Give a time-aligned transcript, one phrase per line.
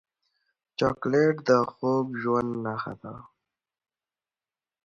[0.77, 3.13] چاکلېټ د خوږ ژوند نښه ده.